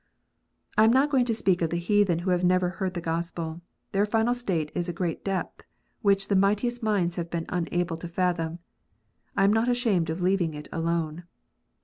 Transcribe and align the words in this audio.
I 0.79 0.83
am 0.83 0.91
not 0.91 1.11
going 1.11 1.25
to 1.25 1.35
speak 1.35 1.61
of 1.61 1.69
the 1.69 1.77
heathen 1.77 2.17
who 2.17 2.31
have 2.31 2.43
never 2.43 2.69
heard 2.71 2.95
the 2.95 3.01
Gospel. 3.05 3.61
Their 3.91 4.07
final 4.07 4.33
state 4.33 4.71
is 4.73 4.89
a 4.89 4.93
great 4.93 5.23
depth, 5.23 5.61
which 6.01 6.27
the 6.27 6.35
mightiest 6.35 6.81
minds 6.81 7.17
have 7.17 7.29
been 7.29 7.45
unable 7.49 7.97
to 7.97 8.07
fathom: 8.07 8.57
I 9.37 9.43
am 9.43 9.53
not 9.53 9.69
ashamed 9.69 10.09
of 10.09 10.19
leaving 10.19 10.55
it 10.55 10.67
alone. 10.71 11.25